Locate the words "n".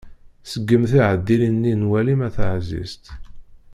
1.81-1.87